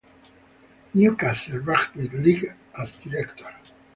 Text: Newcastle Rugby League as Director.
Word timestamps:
Newcastle 0.95 1.59
Rugby 1.59 2.07
League 2.09 2.55
as 2.73 2.93
Director. 2.97 3.53